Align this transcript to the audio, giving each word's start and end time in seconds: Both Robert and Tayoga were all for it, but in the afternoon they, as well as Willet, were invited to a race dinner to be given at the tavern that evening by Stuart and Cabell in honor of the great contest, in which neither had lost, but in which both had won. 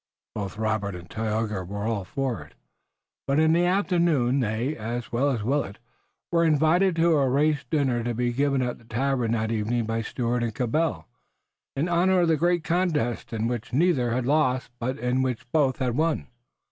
Both 0.33 0.57
Robert 0.57 0.95
and 0.95 1.07
Tayoga 1.07 1.63
were 1.63 1.83
all 1.85 2.05
for 2.05 2.41
it, 2.41 2.55
but 3.27 3.37
in 3.39 3.53
the 3.53 3.67
afternoon 3.67 4.39
they, 4.39 4.75
as 4.75 5.11
well 5.11 5.29
as 5.29 5.43
Willet, 5.43 5.77
were 6.31 6.43
invited 6.43 6.95
to 6.95 7.15
a 7.17 7.29
race 7.29 7.63
dinner 7.69 8.03
to 8.03 8.15
be 8.15 8.33
given 8.33 8.63
at 8.63 8.79
the 8.79 8.83
tavern 8.85 9.33
that 9.33 9.51
evening 9.51 9.85
by 9.85 10.01
Stuart 10.01 10.41
and 10.41 10.55
Cabell 10.55 11.07
in 11.75 11.87
honor 11.87 12.21
of 12.21 12.29
the 12.29 12.35
great 12.35 12.63
contest, 12.63 13.31
in 13.31 13.45
which 13.47 13.73
neither 13.73 14.09
had 14.09 14.25
lost, 14.25 14.71
but 14.79 14.97
in 14.97 15.21
which 15.21 15.45
both 15.51 15.77
had 15.77 15.95
won. 15.95 16.25